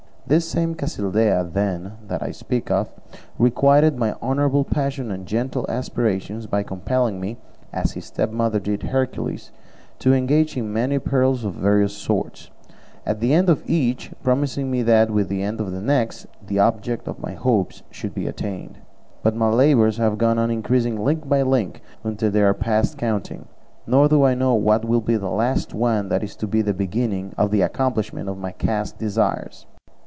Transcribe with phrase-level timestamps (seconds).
[0.27, 2.89] This same Casildea, then, that I speak of,
[3.37, 7.35] requited my honourable passion and gentle aspirations by compelling me,
[7.73, 9.51] as his stepmother did Hercules,
[9.99, 12.49] to engage in many perils of various sorts,
[13.05, 16.59] at the end of each promising me that, with the end of the next, the
[16.59, 18.77] object of my hopes should be attained;
[19.23, 23.49] but my labours have gone on increasing link by link until they are past counting,
[23.85, 26.73] nor do I know what will be the last one that is to be the
[26.73, 29.65] beginning of the accomplishment of my chaste desires.